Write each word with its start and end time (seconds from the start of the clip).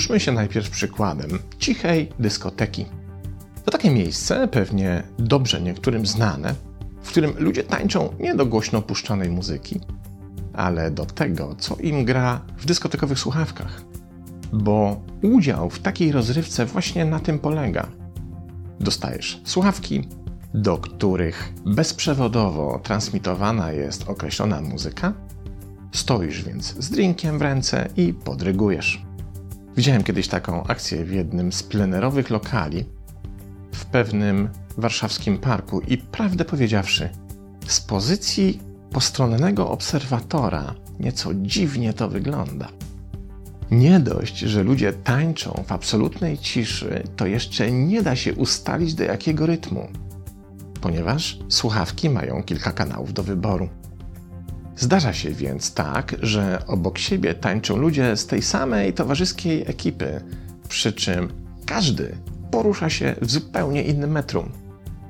Posłużmy 0.00 0.20
się 0.20 0.32
najpierw 0.32 0.70
przykładem 0.70 1.38
cichej 1.58 2.08
dyskoteki. 2.18 2.86
To 3.64 3.70
takie 3.70 3.90
miejsce, 3.90 4.48
pewnie 4.48 5.02
dobrze 5.18 5.60
niektórym 5.60 6.06
znane, 6.06 6.54
w 7.02 7.08
którym 7.08 7.32
ludzie 7.38 7.64
tańczą 7.64 8.14
nie 8.20 8.34
do 8.34 8.46
głośno 8.46 8.82
puszczanej 8.82 9.30
muzyki, 9.30 9.80
ale 10.52 10.90
do 10.90 11.06
tego, 11.06 11.54
co 11.58 11.76
im 11.76 12.04
gra 12.04 12.40
w 12.56 12.66
dyskotekowych 12.66 13.18
słuchawkach. 13.18 13.82
Bo 14.52 15.00
udział 15.22 15.70
w 15.70 15.78
takiej 15.78 16.12
rozrywce 16.12 16.66
właśnie 16.66 17.04
na 17.04 17.20
tym 17.20 17.38
polega. 17.38 17.86
Dostajesz 18.80 19.40
słuchawki, 19.44 20.08
do 20.54 20.78
których 20.78 21.52
bezprzewodowo 21.66 22.80
transmitowana 22.82 23.72
jest 23.72 24.08
określona 24.08 24.60
muzyka. 24.60 25.12
Stoisz 25.92 26.44
więc 26.44 26.74
z 26.78 26.90
drinkiem 26.90 27.38
w 27.38 27.42
ręce 27.42 27.88
i 27.96 28.14
podrygujesz. 28.14 29.09
Widziałem 29.76 30.02
kiedyś 30.02 30.28
taką 30.28 30.64
akcję 30.64 31.04
w 31.04 31.12
jednym 31.12 31.52
z 31.52 31.62
plenerowych 31.62 32.30
lokali 32.30 32.84
w 33.72 33.84
pewnym 33.84 34.48
warszawskim 34.76 35.38
parku 35.38 35.80
i 35.80 35.98
prawdę 35.98 36.44
powiedziawszy, 36.44 37.08
z 37.66 37.80
pozycji 37.80 38.60
postronnego 38.92 39.70
obserwatora 39.70 40.74
nieco 41.00 41.30
dziwnie 41.34 41.92
to 41.92 42.08
wygląda. 42.08 42.68
Nie 43.70 44.00
dość, 44.00 44.38
że 44.38 44.62
ludzie 44.62 44.92
tańczą 44.92 45.64
w 45.66 45.72
absolutnej 45.72 46.38
ciszy, 46.38 47.02
to 47.16 47.26
jeszcze 47.26 47.70
nie 47.70 48.02
da 48.02 48.16
się 48.16 48.34
ustalić 48.34 48.94
do 48.94 49.04
jakiego 49.04 49.46
rytmu, 49.46 49.88
ponieważ 50.80 51.38
słuchawki 51.48 52.10
mają 52.10 52.42
kilka 52.42 52.72
kanałów 52.72 53.12
do 53.12 53.22
wyboru. 53.22 53.68
Zdarza 54.80 55.12
się 55.12 55.30
więc 55.30 55.74
tak, 55.74 56.16
że 56.22 56.62
obok 56.66 56.98
siebie 56.98 57.34
tańczą 57.34 57.76
ludzie 57.76 58.16
z 58.16 58.26
tej 58.26 58.42
samej 58.42 58.92
towarzyskiej 58.92 59.64
ekipy, 59.70 60.20
przy 60.68 60.92
czym 60.92 61.32
każdy 61.66 62.16
porusza 62.50 62.90
się 62.90 63.14
w 63.22 63.30
zupełnie 63.30 63.82
innym 63.82 64.10
metrum. 64.10 64.52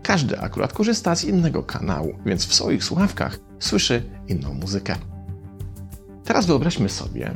Każdy 0.02 0.40
akurat 0.40 0.72
korzysta 0.72 1.14
z 1.14 1.24
innego 1.24 1.62
kanału, 1.62 2.14
więc 2.26 2.46
w 2.46 2.54
swoich 2.54 2.84
słuchawkach 2.84 3.38
słyszy 3.58 4.02
inną 4.28 4.54
muzykę. 4.54 4.96
Teraz 6.24 6.46
wyobraźmy 6.46 6.88
sobie 6.88 7.30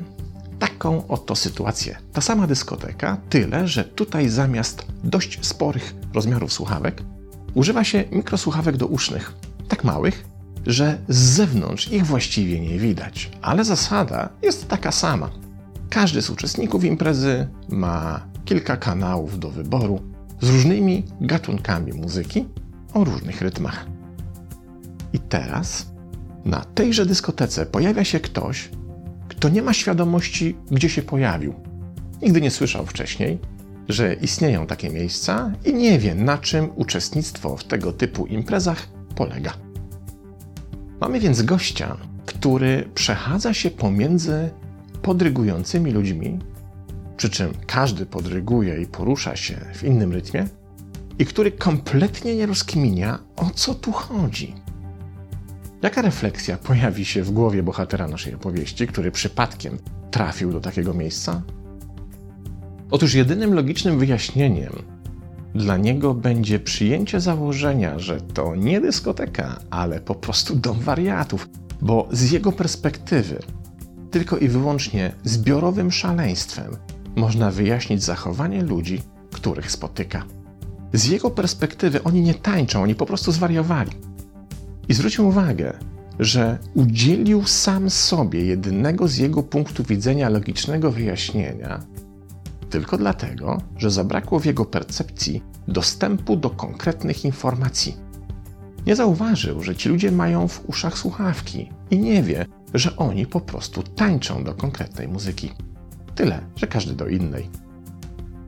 taką 0.58 1.06
oto 1.08 1.36
sytuację. 1.36 1.98
Ta 2.12 2.20
sama 2.20 2.46
dyskoteka, 2.46 3.16
tyle, 3.28 3.68
że 3.68 3.84
tutaj 3.84 4.28
zamiast 4.28 4.86
dość 5.04 5.46
sporych 5.46 5.94
rozmiarów 6.14 6.52
słuchawek 6.52 7.02
używa 7.54 7.84
się 7.84 8.04
mikrosłuchawek 8.12 8.76
dousznych, 8.76 9.32
tak 9.68 9.84
małych, 9.84 10.33
że 10.66 10.98
z 11.08 11.16
zewnątrz 11.16 11.92
ich 11.92 12.06
właściwie 12.06 12.60
nie 12.60 12.78
widać, 12.78 13.30
ale 13.42 13.64
zasada 13.64 14.28
jest 14.42 14.68
taka 14.68 14.92
sama. 14.92 15.30
Każdy 15.90 16.22
z 16.22 16.30
uczestników 16.30 16.84
imprezy 16.84 17.48
ma 17.68 18.26
kilka 18.44 18.76
kanałów 18.76 19.38
do 19.38 19.50
wyboru 19.50 20.00
z 20.40 20.48
różnymi 20.48 21.04
gatunkami 21.20 21.92
muzyki 21.92 22.46
o 22.94 23.04
różnych 23.04 23.42
rytmach. 23.42 23.86
I 25.12 25.18
teraz 25.18 25.86
na 26.44 26.64
tejże 26.64 27.06
dyskotece 27.06 27.66
pojawia 27.66 28.04
się 28.04 28.20
ktoś, 28.20 28.70
kto 29.28 29.48
nie 29.48 29.62
ma 29.62 29.72
świadomości, 29.72 30.56
gdzie 30.70 30.88
się 30.88 31.02
pojawił. 31.02 31.54
Nigdy 32.22 32.40
nie 32.40 32.50
słyszał 32.50 32.86
wcześniej, 32.86 33.38
że 33.88 34.14
istnieją 34.14 34.66
takie 34.66 34.90
miejsca 34.90 35.52
i 35.64 35.74
nie 35.74 35.98
wie, 35.98 36.14
na 36.14 36.38
czym 36.38 36.70
uczestnictwo 36.74 37.56
w 37.56 37.64
tego 37.64 37.92
typu 37.92 38.26
imprezach 38.26 38.88
polega. 39.14 39.63
Mamy 41.04 41.20
więc 41.20 41.42
gościa, 41.42 41.96
który 42.26 42.88
przechadza 42.94 43.54
się 43.54 43.70
pomiędzy 43.70 44.50
podrygującymi 45.02 45.92
ludźmi, 45.92 46.38
przy 47.16 47.30
czym 47.30 47.52
każdy 47.66 48.06
podryguje 48.06 48.82
i 48.82 48.86
porusza 48.86 49.36
się 49.36 49.56
w 49.74 49.84
innym 49.84 50.12
rytmie, 50.12 50.46
i 51.18 51.26
który 51.26 51.52
kompletnie 51.52 52.36
nie 52.36 52.46
rozkminia, 52.46 53.18
o 53.36 53.50
co 53.50 53.74
tu 53.74 53.92
chodzi. 53.92 54.54
Jaka 55.82 56.02
refleksja 56.02 56.56
pojawi 56.58 57.04
się 57.04 57.22
w 57.22 57.30
głowie 57.30 57.62
bohatera 57.62 58.08
naszej 58.08 58.34
opowieści, 58.34 58.86
który 58.86 59.10
przypadkiem 59.10 59.78
trafił 60.10 60.52
do 60.52 60.60
takiego 60.60 60.94
miejsca? 60.94 61.42
Otóż 62.90 63.14
jedynym 63.14 63.54
logicznym 63.54 63.98
wyjaśnieniem 63.98 64.93
dla 65.54 65.76
niego 65.76 66.14
będzie 66.14 66.60
przyjęcie 66.60 67.20
założenia, 67.20 67.98
że 67.98 68.20
to 68.20 68.56
nie 68.56 68.80
dyskoteka, 68.80 69.60
ale 69.70 70.00
po 70.00 70.14
prostu 70.14 70.56
dom 70.56 70.80
wariatów, 70.80 71.48
bo 71.80 72.08
z 72.12 72.30
jego 72.30 72.52
perspektywy 72.52 73.38
tylko 74.10 74.38
i 74.38 74.48
wyłącznie 74.48 75.12
zbiorowym 75.24 75.92
szaleństwem 75.92 76.76
można 77.16 77.50
wyjaśnić 77.50 78.02
zachowanie 78.02 78.62
ludzi, 78.62 79.02
których 79.32 79.70
spotyka. 79.70 80.24
Z 80.92 81.04
jego 81.06 81.30
perspektywy 81.30 82.02
oni 82.02 82.20
nie 82.20 82.34
tańczą, 82.34 82.82
oni 82.82 82.94
po 82.94 83.06
prostu 83.06 83.32
zwariowali. 83.32 83.90
I 84.88 84.94
zwróćmy 84.94 85.24
uwagę, 85.24 85.72
że 86.18 86.58
udzielił 86.74 87.44
sam 87.44 87.90
sobie 87.90 88.44
jedynego 88.44 89.08
z 89.08 89.16
jego 89.16 89.42
punktu 89.42 89.84
widzenia 89.84 90.28
logicznego 90.28 90.90
wyjaśnienia, 90.90 91.80
tylko 92.74 92.98
dlatego, 92.98 93.58
że 93.76 93.90
zabrakło 93.90 94.38
w 94.40 94.44
jego 94.44 94.64
percepcji 94.64 95.42
dostępu 95.68 96.36
do 96.36 96.50
konkretnych 96.50 97.24
informacji. 97.24 97.96
Nie 98.86 98.96
zauważył, 98.96 99.62
że 99.62 99.76
ci 99.76 99.88
ludzie 99.88 100.12
mają 100.12 100.48
w 100.48 100.68
uszach 100.68 100.98
słuchawki 100.98 101.70
i 101.90 101.98
nie 101.98 102.22
wie, 102.22 102.46
że 102.74 102.96
oni 102.96 103.26
po 103.26 103.40
prostu 103.40 103.82
tańczą 103.82 104.44
do 104.44 104.54
konkretnej 104.54 105.08
muzyki. 105.08 105.50
Tyle, 106.14 106.40
że 106.56 106.66
każdy 106.66 106.94
do 106.94 107.06
innej. 107.08 107.50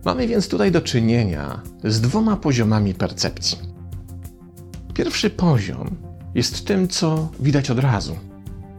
Mamy 0.04 0.26
więc 0.26 0.48
tutaj 0.48 0.72
do 0.72 0.80
czynienia 0.80 1.60
z 1.84 2.00
dwoma 2.00 2.36
poziomami 2.36 2.94
percepcji. 2.94 3.58
Pierwszy 4.94 5.30
poziom 5.30 5.96
jest 6.34 6.66
tym, 6.66 6.88
co 6.88 7.28
widać 7.40 7.70
od 7.70 7.78
razu, 7.78 8.16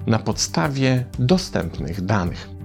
na 0.07 0.19
podstawie 0.19 1.05
dostępnych 1.19 2.05
danych. 2.05 2.56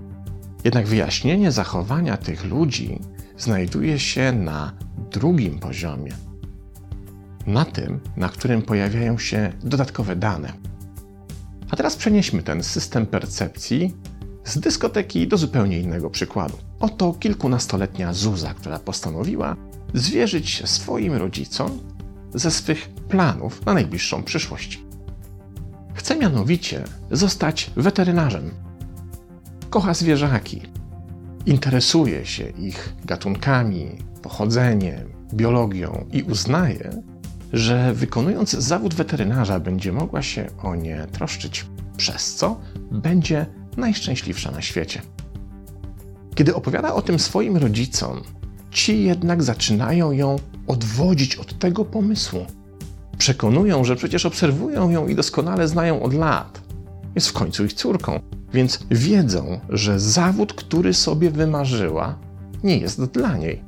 Jednak 0.64 0.86
wyjaśnienie 0.86 1.52
zachowania 1.52 2.16
tych 2.16 2.44
ludzi 2.44 3.00
znajduje 3.38 3.98
się 3.98 4.32
na 4.32 4.72
drugim 5.10 5.58
poziomie. 5.58 6.12
Na 7.46 7.64
tym, 7.64 8.00
na 8.16 8.28
którym 8.28 8.62
pojawiają 8.62 9.18
się 9.18 9.52
dodatkowe 9.62 10.16
dane. 10.16 10.52
A 11.70 11.76
teraz 11.76 11.96
przenieśmy 11.96 12.42
ten 12.42 12.62
system 12.62 13.06
percepcji 13.06 13.96
z 14.44 14.58
dyskoteki 14.58 15.28
do 15.28 15.36
zupełnie 15.36 15.80
innego 15.80 16.10
przykładu. 16.10 16.58
Oto 16.80 17.12
kilkunastoletnia 17.12 18.12
Zuza, 18.12 18.54
która 18.54 18.78
postanowiła 18.78 19.56
zwierzyć 19.94 20.50
się 20.50 20.66
swoim 20.66 21.12
rodzicom 21.12 21.78
ze 22.34 22.50
swych 22.50 22.88
planów 22.88 23.66
na 23.66 23.74
najbliższą 23.74 24.22
przyszłość. 24.22 24.80
Chce 25.94 26.16
mianowicie 26.16 26.84
zostać 27.10 27.70
weterynarzem. 27.76 28.50
Kocha 29.72 29.94
zwierzaki, 29.94 30.62
interesuje 31.46 32.26
się 32.26 32.48
ich 32.48 32.94
gatunkami, 33.04 33.86
pochodzeniem, 34.22 35.12
biologią 35.34 36.06
i 36.12 36.22
uznaje, 36.22 37.02
że 37.52 37.94
wykonując 37.94 38.50
zawód 38.50 38.94
weterynarza 38.94 39.60
będzie 39.60 39.92
mogła 39.92 40.22
się 40.22 40.46
o 40.62 40.74
nie 40.74 41.06
troszczyć, 41.12 41.66
przez 41.96 42.34
co 42.34 42.60
będzie 42.90 43.46
najszczęśliwsza 43.76 44.50
na 44.50 44.62
świecie. 44.62 45.02
Kiedy 46.34 46.54
opowiada 46.54 46.94
o 46.94 47.02
tym 47.02 47.18
swoim 47.18 47.56
rodzicom, 47.56 48.22
ci 48.70 49.04
jednak 49.04 49.42
zaczynają 49.42 50.12
ją 50.12 50.36
odwodzić 50.66 51.36
od 51.36 51.58
tego 51.58 51.84
pomysłu. 51.84 52.46
Przekonują, 53.18 53.84
że 53.84 53.96
przecież 53.96 54.26
obserwują 54.26 54.90
ją 54.90 55.06
i 55.06 55.14
doskonale 55.14 55.68
znają 55.68 56.02
od 56.02 56.14
lat. 56.14 56.60
Jest 57.14 57.28
w 57.28 57.32
końcu 57.32 57.64
ich 57.64 57.72
córką, 57.72 58.20
więc 58.54 58.78
wiedzą, 58.90 59.60
że 59.68 60.00
zawód, 60.00 60.52
który 60.52 60.94
sobie 60.94 61.30
wymarzyła, 61.30 62.18
nie 62.64 62.78
jest 62.78 63.04
dla 63.04 63.36
niej, 63.36 63.64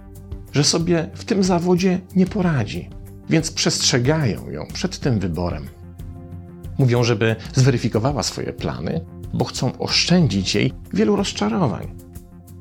że 0.52 0.64
sobie 0.64 1.10
w 1.14 1.24
tym 1.24 1.44
zawodzie 1.44 2.00
nie 2.16 2.26
poradzi, 2.26 2.90
więc 3.30 3.50
przestrzegają 3.50 4.50
ją 4.50 4.66
przed 4.72 4.98
tym 4.98 5.18
wyborem. 5.18 5.64
Mówią, 6.78 7.04
żeby 7.04 7.36
zweryfikowała 7.54 8.22
swoje 8.22 8.52
plany, 8.52 9.04
bo 9.34 9.44
chcą 9.44 9.78
oszczędzić 9.78 10.54
jej 10.54 10.72
wielu 10.92 11.16
rozczarowań. 11.16 11.94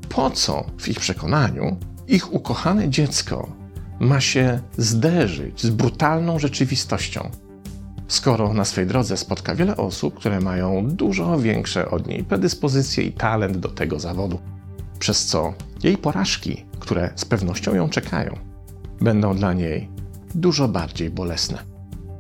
Po 0.10 0.30
co, 0.30 0.66
w 0.78 0.88
ich 0.88 1.00
przekonaniu, 1.00 1.78
ich 2.08 2.34
ukochane 2.34 2.90
dziecko 2.90 3.56
ma 4.00 4.22
się 4.22 4.60
zderzyć 4.78 5.62
z 5.62 5.70
brutalną 5.70 6.40
rzeczywistością, 6.40 7.32
skoro 8.08 8.54
na 8.54 8.66
swej 8.66 8.88
drodze 8.88 9.18
spotka 9.18 9.56
wiele 9.56 9.78
osób, 9.78 10.16
które 10.16 10.40
mają 10.40 10.88
dużo 10.88 11.40
większe 11.40 11.92
od 11.92 12.08
niej 12.08 12.24
predyspozycje 12.24 13.04
i 13.04 13.12
talent 13.12 13.58
do 13.58 13.70
tego 13.70 14.00
zawodu, 14.00 14.40
przez 15.00 15.26
co 15.26 15.54
jej 15.84 15.98
porażki, 15.98 16.66
które 16.80 17.12
z 17.16 17.26
pewnością 17.26 17.76
ją 17.76 17.90
czekają, 17.90 18.38
będą 19.02 19.36
dla 19.36 19.54
niej 19.54 19.90
dużo 20.36 20.68
bardziej 20.68 21.10
bolesne. 21.10 21.74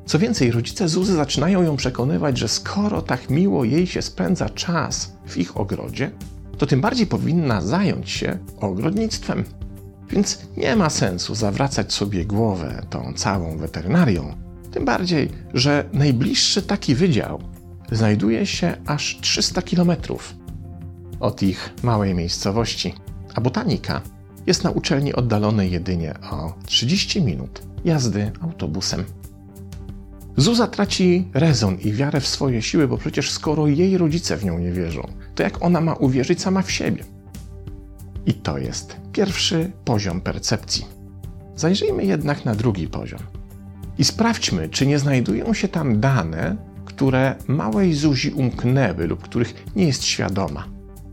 Co 0.06 0.19
więcej, 0.19 0.51
rodzice 0.51 0.89
Zuzy 0.89 1.13
zaczynają 1.13 1.63
ją 1.63 1.75
przekonywać, 1.75 2.38
że 2.38 2.47
skoro 2.47 3.01
tak 3.01 3.30
miło 3.30 3.63
jej 3.63 3.88
się 3.88 4.01
spędza 4.01 4.50
czas 4.50 5.13
w 5.25 5.38
ich 5.38 5.57
ogrodzie, 5.57 6.12
to 6.57 6.65
tym 6.65 6.81
bardziej 6.81 7.07
powinna 7.07 7.62
zająć 7.62 8.09
się 8.09 8.38
ogrodnictwem. 8.59 9.44
Więc 10.09 10.41
nie 10.57 10.75
ma 10.75 10.89
sensu 10.89 11.35
zawracać 11.35 11.94
sobie 11.94 12.25
głowę 12.25 12.85
tą 12.89 13.13
całą 13.15 13.57
weterynarią. 13.57 14.35
Tym 14.74 14.86
bardziej, 14.86 15.30
że 15.54 15.90
najbliższy 15.94 16.62
taki 16.62 16.96
wydział 16.96 17.42
znajduje 17.92 18.46
się 18.46 18.75
aż 18.86 19.18
300 19.22 19.62
km 19.62 19.92
od 21.20 21.44
ich 21.44 21.74
małej 21.84 22.14
miejscowości, 22.14 22.94
a 23.36 23.42
botanika 23.42 24.02
jest 24.48 24.64
na 24.64 24.72
uczelni 24.72 25.14
oddalonej 25.14 25.72
jedynie 25.72 26.14
o 26.31 26.54
30 26.66 27.22
minut 27.22 27.62
jazdy 27.86 28.31
autobusem. 28.42 29.04
Zuza 30.38 30.68
traci 30.68 31.28
rezon 31.34 31.78
i 31.80 31.92
wiarę 31.92 32.22
w 32.22 32.28
swoje 32.28 32.62
siły, 32.62 32.88
bo 32.88 32.98
przecież 32.98 33.31
skoro 33.31 33.68
jej 33.68 33.98
rodzice 33.98 34.38
w 34.38 34.46
nią 34.46 34.60
nie 34.60 34.72
wierzą, 34.72 35.08
to 35.36 35.44
jak 35.44 35.64
ona 35.64 35.81
ma 35.81 35.94
uwierzyć 35.94 36.42
sama 36.42 36.62
w 36.62 36.72
siebie? 36.72 37.04
I 38.26 38.34
to 38.34 38.58
jest 38.58 38.96
pierwszy 39.12 39.72
poziom 39.86 40.22
percepcji. 40.22 40.86
Zajrzyjmy 41.56 42.06
jednak 42.06 42.46
na 42.46 42.56
drugi 42.56 42.88
poziom 42.88 43.19
i 44.04 44.06
sprawdźmy, 44.06 44.70
czy 44.70 44.88
nie 44.88 45.00
znajdują 45.00 45.54
się 45.54 45.68
tam 45.68 46.00
dane, 46.00 46.56
które 46.86 47.36
małej 47.48 47.94
Zuzi 47.94 48.32
umknęły 48.32 49.08
lub 49.08 49.24
których 49.24 49.66
nie 49.76 49.86
jest 49.86 50.04
świadoma. 50.04 50.68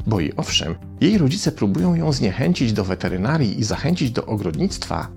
Bo 0.06 0.20
i 0.20 0.32
owszem, 0.36 0.74
jej 1.00 1.18
rodzice 1.18 1.52
próbują 1.52 1.94
ją 1.94 2.12
zniechęcić 2.12 2.72
do 2.72 2.84
weterynarii 2.84 3.60
i 3.60 3.64
zachęcić 3.64 4.10
do 4.10 4.26
ogrodnictwa, 4.26 5.08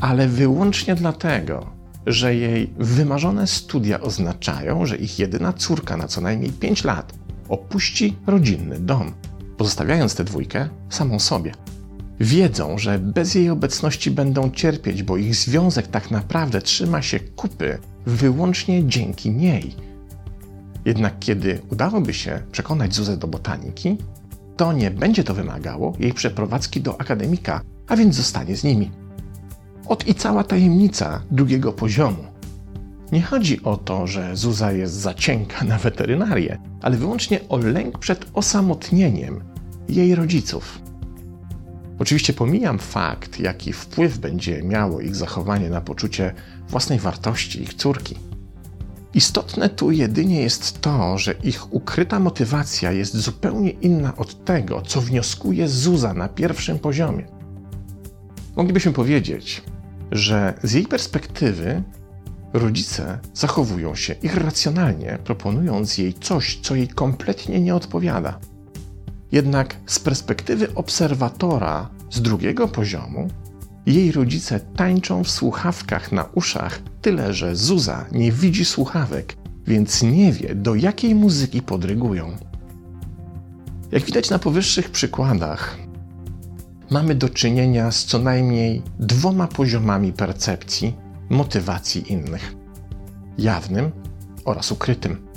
ale 0.00 0.28
wyłącznie 0.28 0.94
dlatego, 0.94 1.66
że 2.06 2.34
jej 2.34 2.74
wymarzone 2.78 3.46
studia 3.46 4.00
oznaczają, 4.00 4.86
że 4.86 4.96
ich 4.96 5.18
jedyna 5.18 5.52
córka 5.52 5.96
na 5.96 6.08
co 6.08 6.20
najmniej 6.20 6.50
5 6.50 6.84
lat 6.84 7.14
opuści 7.48 8.16
rodzinny 8.26 8.80
dom, 8.80 9.12
pozostawiając 9.56 10.14
tę 10.14 10.24
dwójkę 10.24 10.68
samą 10.90 11.18
sobie. 11.18 11.52
Wiedzą, 12.22 12.78
że 12.78 12.98
bez 12.98 13.34
jej 13.34 13.50
obecności 13.50 14.10
będą 14.10 14.50
cierpieć, 14.50 15.02
bo 15.02 15.16
ich 15.16 15.36
związek 15.36 15.86
tak 15.86 16.10
naprawdę 16.10 16.62
trzyma 16.62 17.02
się 17.02 17.20
kupy 17.20 17.78
wyłącznie 18.06 18.86
dzięki 18.86 19.30
niej. 19.30 19.74
Jednak 20.84 21.18
kiedy 21.18 21.60
udałoby 21.70 22.14
się 22.14 22.42
przekonać 22.52 22.94
Zuzę 22.94 23.16
do 23.16 23.26
botaniki, 23.28 23.96
to 24.56 24.72
nie 24.72 24.90
będzie 24.90 25.24
to 25.24 25.34
wymagało 25.34 25.92
jej 25.98 26.12
przeprowadzki 26.12 26.80
do 26.80 27.00
akademika, 27.00 27.60
a 27.88 27.96
więc 27.96 28.14
zostanie 28.14 28.56
z 28.56 28.64
nimi. 28.64 28.90
Ot 29.86 30.08
i 30.08 30.14
cała 30.14 30.44
tajemnica 30.44 31.22
drugiego 31.30 31.72
poziomu. 31.72 32.24
Nie 33.12 33.22
chodzi 33.22 33.62
o 33.62 33.76
to, 33.76 34.06
że 34.06 34.36
Zuza 34.36 34.72
jest 34.72 34.94
za 34.94 35.14
cienka 35.14 35.64
na 35.64 35.78
weterynarię, 35.78 36.58
ale 36.82 36.96
wyłącznie 36.96 37.40
o 37.48 37.56
lęk 37.56 37.98
przed 37.98 38.26
osamotnieniem 38.34 39.40
jej 39.88 40.14
rodziców. 40.14 40.91
Oczywiście 41.98 42.32
pomijam 42.32 42.78
fakt, 42.78 43.40
jaki 43.40 43.72
wpływ 43.72 44.18
będzie 44.18 44.62
miało 44.62 45.00
ich 45.00 45.16
zachowanie 45.16 45.70
na 45.70 45.80
poczucie 45.80 46.34
własnej 46.68 46.98
wartości 46.98 47.62
ich 47.62 47.74
córki. 47.74 48.16
Istotne 49.14 49.68
tu 49.68 49.90
jedynie 49.90 50.42
jest 50.42 50.80
to, 50.80 51.18
że 51.18 51.32
ich 51.32 51.74
ukryta 51.74 52.20
motywacja 52.20 52.92
jest 52.92 53.16
zupełnie 53.16 53.70
inna 53.70 54.16
od 54.16 54.44
tego, 54.44 54.82
co 54.82 55.00
wnioskuje 55.00 55.68
Zuza 55.68 56.14
na 56.14 56.28
pierwszym 56.28 56.78
poziomie. 56.78 57.26
Moglibyśmy 58.56 58.92
powiedzieć, 58.92 59.62
że 60.10 60.54
z 60.62 60.72
jej 60.72 60.86
perspektywy 60.86 61.82
rodzice 62.52 63.18
zachowują 63.34 63.94
się 63.94 64.14
irracjonalnie, 64.22 65.18
proponując 65.24 65.98
jej 65.98 66.14
coś, 66.14 66.60
co 66.62 66.74
jej 66.74 66.88
kompletnie 66.88 67.60
nie 67.60 67.74
odpowiada. 67.74 68.38
Jednak 69.32 69.76
z 69.86 69.98
perspektywy 69.98 70.74
obserwatora 70.74 71.88
z 72.10 72.22
drugiego 72.22 72.68
poziomu, 72.68 73.28
jej 73.86 74.12
rodzice 74.12 74.60
tańczą 74.60 75.24
w 75.24 75.30
słuchawkach 75.30 76.12
na 76.12 76.24
uszach, 76.24 76.80
tyle 77.02 77.34
że 77.34 77.56
Zuza 77.56 78.04
nie 78.12 78.32
widzi 78.32 78.64
słuchawek, 78.64 79.36
więc 79.66 80.02
nie 80.02 80.32
wie, 80.32 80.54
do 80.54 80.74
jakiej 80.74 81.14
muzyki 81.14 81.62
podrygują. 81.62 82.36
Jak 83.92 84.02
widać 84.02 84.30
na 84.30 84.38
powyższych 84.38 84.90
przykładach, 84.90 85.78
mamy 86.90 87.14
do 87.14 87.28
czynienia 87.28 87.90
z 87.90 88.04
co 88.04 88.18
najmniej 88.18 88.82
dwoma 88.98 89.48
poziomami 89.48 90.12
percepcji 90.12 90.94
motywacji 91.30 92.12
innych: 92.12 92.54
jawnym 93.38 93.90
oraz 94.44 94.72
ukrytym. 94.72 95.31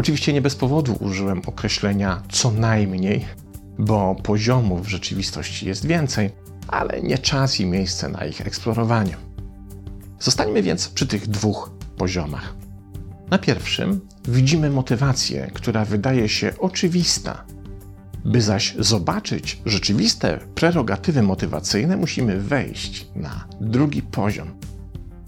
Oczywiście 0.00 0.32
nie 0.32 0.42
bez 0.42 0.56
powodu 0.56 0.96
użyłem 1.00 1.42
określenia 1.46 2.22
co 2.30 2.50
najmniej, 2.50 3.26
bo 3.78 4.16
poziomów 4.22 4.86
w 4.86 4.88
rzeczywistości 4.88 5.66
jest 5.66 5.86
więcej, 5.86 6.30
ale 6.68 7.02
nie 7.02 7.18
czas 7.18 7.60
i 7.60 7.66
miejsce 7.66 8.08
na 8.08 8.24
ich 8.24 8.40
eksplorowanie. 8.40 9.16
Zostańmy 10.20 10.62
więc 10.62 10.88
przy 10.88 11.06
tych 11.06 11.28
dwóch 11.28 11.70
poziomach. 11.96 12.54
Na 13.30 13.38
pierwszym 13.38 14.00
widzimy 14.28 14.70
motywację, 14.70 15.50
która 15.54 15.84
wydaje 15.84 16.28
się 16.28 16.52
oczywista. 16.58 17.44
By 18.24 18.42
zaś 18.42 18.74
zobaczyć 18.78 19.62
rzeczywiste 19.66 20.38
prerogatywy 20.54 21.22
motywacyjne, 21.22 21.96
musimy 21.96 22.40
wejść 22.40 23.06
na 23.14 23.44
drugi 23.60 24.02
poziom. 24.02 24.48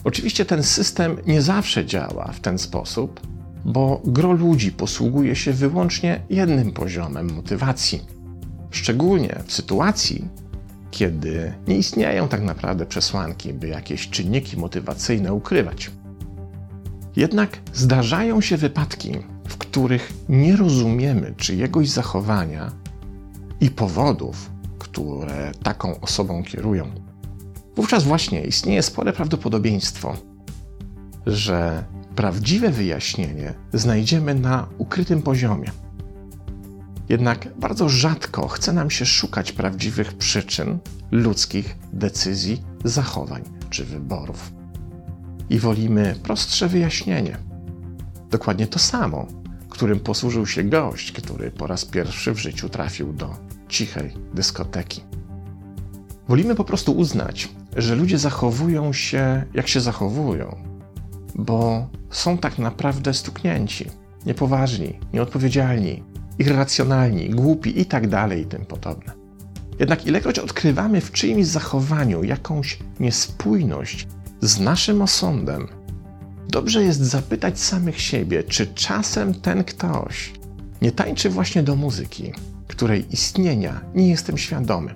Oczywiście 0.04 0.44
ten 0.44 0.62
system 0.62 1.16
nie 1.26 1.42
zawsze 1.42 1.86
działa 1.86 2.32
w 2.32 2.40
ten 2.40 2.58
sposób, 2.58 3.32
bo 3.64 4.00
gro 4.04 4.32
ludzi 4.32 4.72
posługuje 4.72 5.36
się 5.36 5.52
wyłącznie 5.52 6.22
jednym 6.30 6.72
poziomem 6.72 7.34
motywacji. 7.34 8.00
Szczególnie 8.70 9.42
w 9.46 9.52
sytuacji, 9.52 10.28
kiedy 10.90 11.52
nie 11.68 11.76
istnieją 11.76 12.28
tak 12.28 12.42
naprawdę 12.42 12.86
przesłanki, 12.86 13.52
by 13.52 13.68
jakieś 13.68 14.10
czynniki 14.10 14.56
motywacyjne 14.56 15.32
ukrywać. 15.32 15.90
Jednak 17.16 17.58
zdarzają 17.74 18.40
się 18.40 18.56
wypadki, 18.56 19.12
w 19.48 19.56
których 19.56 20.12
nie 20.28 20.56
rozumiemy 20.56 21.34
czyjegoś 21.36 21.90
zachowania 21.90 22.72
i 23.60 23.70
powodów, 23.70 24.50
które 24.78 25.52
taką 25.62 26.00
osobą 26.00 26.42
kierują. 26.42 26.90
Wówczas 27.76 28.04
właśnie 28.04 28.44
istnieje 28.44 28.82
spore 28.82 29.12
prawdopodobieństwo, 29.12 30.16
że 31.26 31.84
prawdziwe 32.16 32.70
wyjaśnienie 32.70 33.54
znajdziemy 33.72 34.34
na 34.34 34.68
ukrytym 34.78 35.22
poziomie. 35.22 35.70
Jednak 37.08 37.48
bardzo 37.58 37.88
rzadko 37.88 38.48
chce 38.48 38.72
nam 38.72 38.90
się 38.90 39.06
szukać 39.06 39.52
prawdziwych 39.52 40.14
przyczyn 40.14 40.78
ludzkich 41.10 41.76
decyzji, 41.92 42.62
zachowań 42.84 43.42
czy 43.70 43.84
wyborów. 43.84 44.52
I 45.50 45.58
wolimy 45.58 46.14
prostsze 46.22 46.68
wyjaśnienie. 46.68 47.38
Dokładnie 48.30 48.66
to 48.66 48.78
samo, 48.78 49.26
którym 49.68 50.00
posłużył 50.00 50.46
się 50.46 50.64
gość, 50.64 51.12
który 51.12 51.50
po 51.50 51.66
raz 51.66 51.84
pierwszy 51.84 52.32
w 52.32 52.38
życiu 52.38 52.68
trafił 52.68 53.12
do 53.12 53.36
cichej 53.68 54.14
dyskoteki. 54.34 55.04
Wolimy 56.28 56.54
po 56.54 56.64
prostu 56.64 56.92
uznać, 56.92 57.48
że 57.76 57.94
ludzie 57.94 58.18
zachowują 58.18 58.92
się 58.92 59.44
jak 59.54 59.68
się 59.68 59.80
zachowują, 59.80 60.71
bo 61.34 61.88
są 62.10 62.38
tak 62.38 62.58
naprawdę 62.58 63.14
stuknięci, 63.14 63.86
niepoważni, 64.26 64.98
nieodpowiedzialni, 65.12 66.02
irracjonalni, 66.38 67.30
głupi 67.30 67.80
i 67.80 67.86
tak 67.86 68.08
dalej 68.08 68.42
i 68.42 68.46
tym 68.46 68.66
podobne. 68.66 69.12
Jednak 69.78 70.06
ilekroć 70.06 70.38
odkrywamy 70.38 71.00
w 71.00 71.12
czyimś 71.12 71.46
zachowaniu 71.46 72.24
jakąś 72.24 72.78
niespójność 73.00 74.08
z 74.40 74.60
naszym 74.60 75.02
osądem, 75.02 75.68
dobrze 76.48 76.82
jest 76.82 77.00
zapytać 77.00 77.60
samych 77.60 78.00
siebie, 78.00 78.42
czy 78.42 78.66
czasem 78.66 79.34
ten 79.34 79.64
ktoś 79.64 80.32
nie 80.82 80.92
tańczy 80.92 81.30
właśnie 81.30 81.62
do 81.62 81.76
muzyki, 81.76 82.32
której 82.68 83.14
istnienia 83.14 83.80
nie 83.94 84.08
jestem 84.08 84.38
świadomy. 84.38 84.94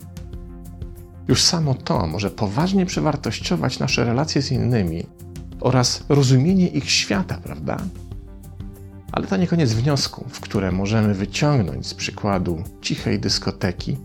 Już 1.28 1.43
samo 1.43 1.75
to 1.75 2.07
może 2.07 2.31
poważnie 2.31 2.87
przewartościować 2.87 3.78
nasze 3.78 4.05
relacje 4.05 4.43
z 4.43 4.52
innymi 4.52 5.07
oraz 5.66 6.04
rozumienie 6.08 6.68
ich 6.68 6.90
świata, 6.90 7.38
prawda? 7.42 7.76
Ale 9.12 9.26
to 9.26 9.37
nie 9.37 9.46
koniec 9.46 9.73
wniosków, 9.73 10.40
które 10.40 10.73
możemy 10.73 11.14
wyciągnąć 11.14 11.87
z 11.87 11.94
przykładu 11.94 12.62
cichej 12.80 13.20
dyskoteki 13.20 13.99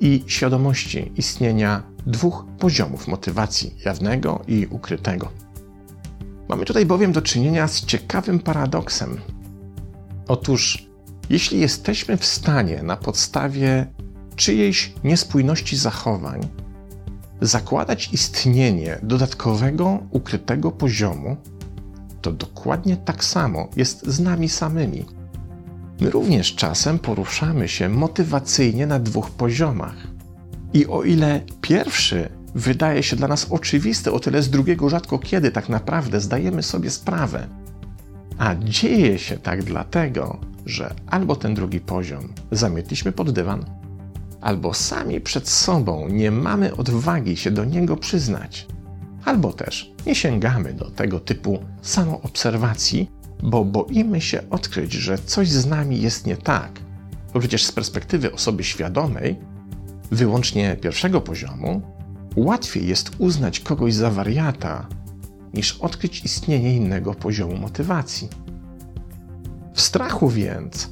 i 0.00 0.24
świadomości 0.26 1.12
istnienia 1.16 1.82
dwóch 2.06 2.44
poziomów 2.58 3.08
motywacji 3.08 3.74
jawnego 3.84 4.42
i 4.48 4.66
ukrytego. 4.70 5.28
Mamy 6.48 6.64
tutaj 6.64 6.86
bowiem 6.86 7.12
do 7.12 7.22
czynienia 7.22 7.68
z 7.68 7.84
ciekawym 7.84 8.38
paradoksem. 8.38 9.20
Otóż, 10.28 10.86
jeśli 11.30 11.60
jesteśmy 11.60 12.16
w 12.16 12.24
stanie 12.24 12.82
na 12.82 12.96
podstawie 12.96 13.86
czyjejś 14.36 14.92
niespójności 15.04 15.76
zachowań 15.76 16.48
zakładać 17.40 18.12
istnienie 18.12 18.98
dodatkowego, 19.02 19.98
ukrytego 20.10 20.70
poziomu, 20.70 21.36
to 22.22 22.32
dokładnie 22.32 22.96
tak 22.96 23.24
samo 23.24 23.68
jest 23.76 24.06
z 24.06 24.20
nami 24.20 24.48
samymi. 24.48 25.04
My 26.00 26.10
również 26.10 26.54
czasem 26.54 26.98
poruszamy 26.98 27.68
się 27.68 27.88
motywacyjnie 27.88 28.86
na 28.86 28.98
dwóch 28.98 29.30
poziomach. 29.30 29.96
I 30.72 30.86
o 30.86 31.02
ile 31.02 31.40
pierwszy 31.60 32.28
wydaje 32.54 33.02
się 33.02 33.16
dla 33.16 33.28
nas 33.28 33.46
oczywisty, 33.50 34.12
o 34.12 34.20
tyle 34.20 34.42
z 34.42 34.50
drugiego 34.50 34.88
rzadko 34.88 35.18
kiedy 35.18 35.50
tak 35.50 35.68
naprawdę 35.68 36.20
zdajemy 36.20 36.62
sobie 36.62 36.90
sprawę. 36.90 37.48
A 38.38 38.54
dzieje 38.54 39.18
się 39.18 39.38
tak 39.38 39.62
dlatego, 39.64 40.38
że 40.66 40.94
albo 41.06 41.36
ten 41.36 41.54
drugi 41.54 41.80
poziom 41.80 42.28
zamietliśmy 42.52 43.12
pod 43.12 43.30
dywan, 43.30 43.64
albo 44.40 44.74
sami 44.74 45.20
przed 45.20 45.48
sobą 45.48 46.08
nie 46.08 46.30
mamy 46.30 46.76
odwagi 46.76 47.36
się 47.36 47.50
do 47.50 47.64
niego 47.64 47.96
przyznać, 47.96 48.66
albo 49.24 49.52
też 49.52 49.92
nie 50.06 50.14
sięgamy 50.14 50.72
do 50.72 50.90
tego 50.90 51.20
typu 51.20 51.58
samoobserwacji, 51.82 53.10
bo 53.42 53.64
boimy 53.64 54.20
się 54.20 54.50
odkryć, 54.50 54.92
że 54.92 55.18
coś 55.18 55.48
z 55.48 55.66
nami 55.66 56.02
jest 56.02 56.26
nie 56.26 56.36
tak. 56.36 56.80
Bo 57.34 57.40
przecież 57.40 57.64
z 57.64 57.72
perspektywy 57.72 58.32
osoby 58.32 58.64
świadomej, 58.64 59.36
wyłącznie 60.10 60.76
pierwszego 60.76 61.20
poziomu, 61.20 61.82
łatwiej 62.36 62.86
jest 62.86 63.10
uznać 63.18 63.60
kogoś 63.60 63.94
za 63.94 64.10
wariata, 64.10 64.86
niż 65.54 65.72
odkryć 65.76 66.24
istnienie 66.24 66.76
innego 66.76 67.14
poziomu 67.14 67.56
motywacji. 67.56 68.28
W 69.74 69.80
strachu 69.80 70.28
więc 70.28 70.90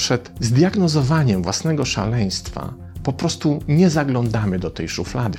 przed 0.00 0.32
zdiagnozowaniem 0.40 1.42
własnego 1.42 1.84
szaleństwa 1.84 2.74
po 3.02 3.12
prostu 3.12 3.62
nie 3.68 3.90
zaglądamy 3.90 4.58
do 4.58 4.70
tej 4.70 4.88
szuflady. 4.88 5.38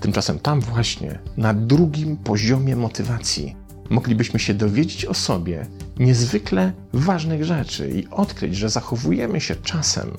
Tymczasem 0.00 0.38
tam 0.38 0.60
właśnie, 0.60 1.18
na 1.36 1.54
drugim 1.54 2.16
poziomie 2.16 2.76
motywacji, 2.76 3.56
moglibyśmy 3.90 4.40
się 4.40 4.54
dowiedzieć 4.54 5.04
o 5.04 5.14
sobie 5.14 5.66
niezwykle 5.98 6.72
ważnych 6.92 7.44
rzeczy 7.44 7.90
i 7.90 8.08
odkryć, 8.10 8.56
że 8.56 8.68
zachowujemy 8.68 9.40
się 9.40 9.56
czasem 9.56 10.10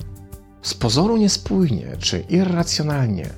z 0.62 0.74
pozoru 0.74 1.16
niespójnie 1.16 1.86
czy 1.98 2.18
irracjonalnie. 2.18 3.30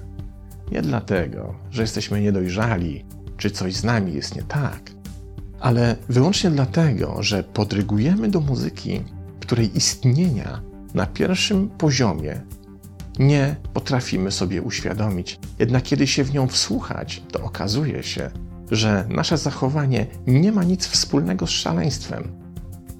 Nie 0.73 0.83
dlatego, 0.83 1.55
że 1.71 1.83
jesteśmy 1.83 2.21
niedojrzali, 2.21 3.05
czy 3.37 3.51
coś 3.51 3.75
z 3.75 3.85
nami 3.85 4.15
jest 4.15 4.37
nie 4.37 4.43
tak, 4.43 4.91
ale 5.61 5.97
wyłącznie 6.09 6.51
dlatego, 6.51 7.23
że 7.23 7.43
podrygujemy 7.43 8.29
do 8.29 8.41
muzyki, 8.41 9.01
której 9.47 9.77
istnienia 9.77 10.63
na 10.95 11.07
pierwszym 11.07 11.69
poziomie 11.69 12.41
nie 13.19 13.57
potrafimy 13.73 14.31
sobie 14.31 14.63
uświadomić. 14.63 15.39
Jednak 15.59 15.83
kiedy 15.83 16.07
się 16.07 16.25
w 16.25 16.35
nią 16.35 16.47
wsłuchać, 16.47 17.23
to 17.33 17.43
okazuje 17.43 18.03
się, 18.03 18.31
że 18.71 19.07
nasze 19.09 19.39
zachowanie 19.39 20.07
nie 20.27 20.53
ma 20.53 20.65
nic 20.65 20.87
wspólnego 20.87 21.47
z 21.47 21.51
szaleństwem, 21.51 22.33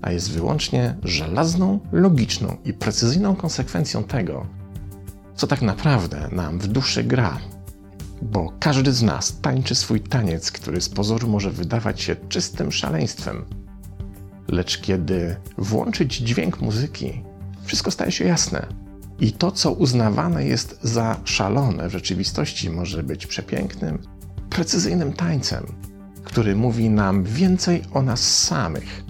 a 0.03 0.13
jest 0.13 0.31
wyłącznie 0.31 0.97
żelazną, 1.03 1.81
logiczną 1.93 2.57
i 2.65 2.73
precyzyjną 2.73 3.37
konsekwencją 3.37 4.05
tego, 4.05 4.47
co 5.35 5.47
tak 5.47 5.63
naprawdę 5.63 6.29
nam 6.33 6.59
w 6.59 6.67
duszy 6.67 7.05
gra. 7.05 7.39
Bo 8.23 8.53
każdy 8.61 8.93
z 8.93 9.03
nas 9.03 9.41
tańczy 9.41 9.75
swój 9.75 10.01
taniec, 10.01 10.53
który 10.53 10.81
z 10.81 10.89
pozoru 10.89 11.29
może 11.29 11.51
wydawać 11.51 12.01
się 12.01 12.17
czystym 12.29 12.73
szaleństwem. 12.73 13.45
Lecz 14.49 14.81
kiedy 14.81 15.37
włączyć 15.59 16.17
dźwięk 16.17 16.61
muzyki, 16.61 17.23
wszystko 17.65 17.91
staje 17.91 18.13
się 18.13 18.25
jasne. 18.25 18.67
I 19.21 19.33
to, 19.33 19.53
co 19.53 19.73
uznawane 19.73 20.47
jest 20.47 20.79
za 20.83 21.21
szalone, 21.25 21.89
w 21.89 21.93
rzeczywistości 21.93 22.71
może 22.71 23.03
być 23.03 23.27
przepięknym, 23.27 23.99
precyzyjnym 24.51 25.13
tańcem, 25.13 25.67
który 26.25 26.57
mówi 26.57 26.91
nam 26.91 27.25
więcej 27.25 27.83
o 27.93 28.03
nas 28.03 28.45
samych 28.45 29.05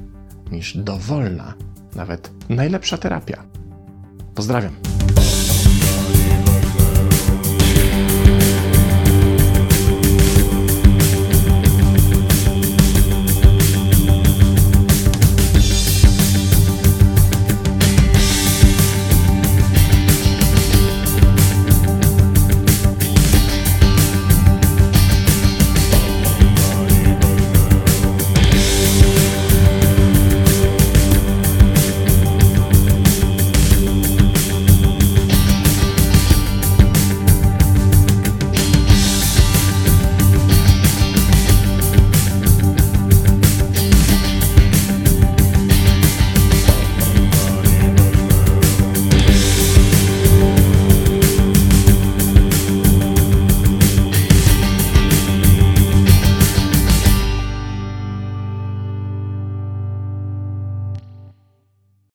niż 0.50 0.76
dowolna, 0.76 1.54
nawet 1.94 2.30
najlepsza 2.48 2.98
terapia. 2.98 3.44
Pozdrawiam. 4.34 4.93